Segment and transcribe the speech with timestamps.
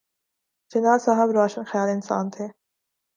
[0.71, 2.47] جناح صاحب روشن خیال انسان تھے۔